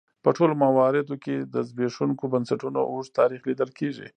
[0.23, 4.07] په ټولو مواردو کې د زبېښونکو بنسټونو اوږد تاریخ لیدل کېږي.